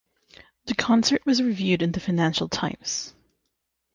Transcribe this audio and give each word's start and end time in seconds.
The 0.65 0.73
concert 0.73 1.23
was 1.27 1.43
reviewed 1.43 1.83
in 1.83 1.91
the 1.91 1.99
Financial 1.99 2.49
Times. 2.49 3.13